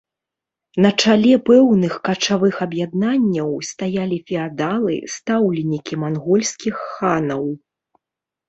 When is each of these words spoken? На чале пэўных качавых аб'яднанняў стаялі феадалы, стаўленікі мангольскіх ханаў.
На 0.83 0.89
чале 1.01 1.33
пэўных 1.49 1.93
качавых 2.09 2.55
аб'яднанняў 2.65 3.51
стаялі 3.71 4.17
феадалы, 4.31 4.97
стаўленікі 5.17 5.93
мангольскіх 6.05 6.75
ханаў. 6.91 7.43